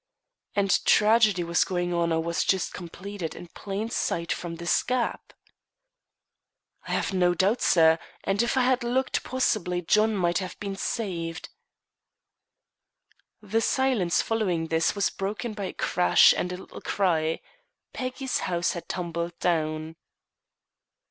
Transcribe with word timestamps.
"And 0.55 0.83
tragedy 0.83 1.43
was 1.43 1.63
going 1.63 1.93
on 1.93 2.11
or 2.11 2.23
was 2.23 2.43
just 2.43 2.73
completed, 2.73 3.35
in 3.35 3.49
plain 3.49 3.91
sight 3.91 4.31
from 4.31 4.55
this 4.55 4.81
gap!" 4.81 5.31
"I 6.87 6.91
have 6.93 7.13
no 7.13 7.35
doubt, 7.35 7.61
sir; 7.61 7.99
and 8.23 8.41
if 8.41 8.57
I 8.57 8.61
had 8.63 8.83
looked, 8.83 9.21
possibly 9.23 9.79
John 9.83 10.15
might 10.15 10.39
have 10.39 10.59
been 10.59 10.75
saved." 10.75 11.49
The 13.43 13.61
silence 13.61 14.23
following 14.23 14.69
this 14.69 14.95
was 14.95 15.11
broken 15.11 15.53
by 15.53 15.65
a 15.65 15.73
crash 15.73 16.33
and 16.35 16.51
a 16.51 16.57
little 16.57 16.81
cry. 16.81 17.39
Peggy's 17.93 18.39
house 18.39 18.71
had 18.71 18.89
tumbled 18.89 19.37
down. 19.37 19.97